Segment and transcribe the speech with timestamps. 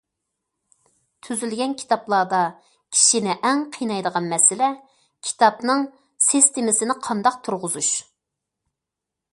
[1.25, 4.71] تۈزۈلگەن كىتابلاردا كىشىنى ئەڭ قىينايدىغان مەسىلە-
[5.29, 5.87] كىتابنىڭ
[6.31, 7.93] سىستېمىسىنى قانداق تۇرغۇزۇش.